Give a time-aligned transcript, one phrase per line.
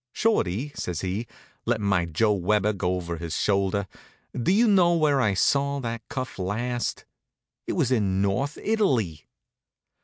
[0.13, 1.27] "Shorty," says he,
[1.63, 3.85] lettin' my Joe Weber go over his shoulder,
[4.35, 7.05] "do you know where I saw that cuff last?
[7.67, 9.27] It was in North Italy!"